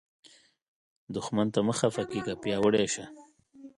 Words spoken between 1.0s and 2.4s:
دښمن ته مه خفه کیږه،